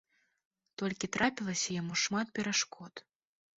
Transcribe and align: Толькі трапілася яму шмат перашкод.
Толькі 0.83 1.09
трапілася 1.17 1.69
яму 1.81 2.01
шмат 2.07 2.27
перашкод. 2.39 2.93